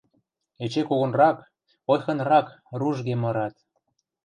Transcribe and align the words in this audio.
Эче 0.63 0.81
когонрак, 0.89 1.37
ойхынрак 1.91 2.47
ружге 2.79 3.15
мырат: 3.21 3.55